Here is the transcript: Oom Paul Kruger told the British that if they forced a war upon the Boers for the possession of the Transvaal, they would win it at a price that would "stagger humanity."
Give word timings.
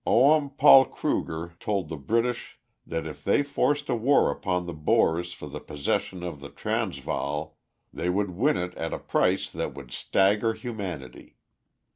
Oom 0.09 0.49
Paul 0.49 0.85
Kruger 0.85 1.53
told 1.59 1.87
the 1.87 1.95
British 1.95 2.57
that 2.87 3.05
if 3.05 3.23
they 3.23 3.43
forced 3.43 3.87
a 3.87 3.93
war 3.93 4.31
upon 4.31 4.65
the 4.65 4.73
Boers 4.73 5.31
for 5.31 5.45
the 5.45 5.59
possession 5.59 6.23
of 6.23 6.39
the 6.39 6.49
Transvaal, 6.49 7.55
they 7.93 8.09
would 8.09 8.31
win 8.31 8.57
it 8.57 8.73
at 8.73 8.95
a 8.95 8.97
price 8.97 9.47
that 9.51 9.75
would 9.75 9.91
"stagger 9.91 10.55
humanity." 10.55 11.37